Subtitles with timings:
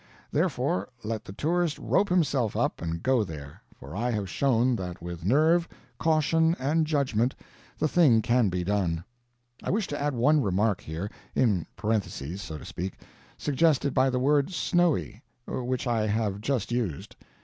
[0.31, 4.99] Therefore, let the tourist rope himself up and go there; for I have shown that
[4.99, 5.67] with nerve,
[5.99, 7.35] caution, and judgment,
[7.77, 9.03] the thing can be done.
[9.61, 12.95] I wish to add one remark, here in parentheses, so to speak
[13.37, 17.15] suggested by the word "snowy," which I have just used.